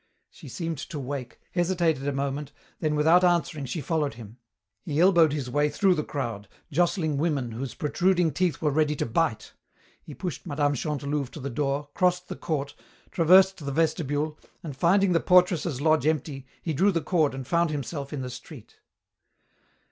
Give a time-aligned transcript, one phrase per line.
[0.31, 4.37] She seemed to wake, hesitated a moment, then without answering she followed him.
[4.83, 9.05] He elbowed his way through the crowd, jostling women whose protruding teeth were ready to
[9.05, 9.53] bite.
[10.01, 10.73] He pushed Mme.
[10.73, 12.73] Chantelouve to the door, crossed the court,
[13.11, 17.69] traversed the vestibule, and, finding the portress' lodge empty, he drew the cord and found
[17.69, 18.79] himself in the street.